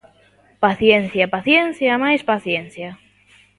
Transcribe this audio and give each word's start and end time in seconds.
Paciencia, 0.65 1.25
paciencia, 1.35 1.89
e 1.97 2.01
máis 2.03 2.21
paciencia. 2.31 2.89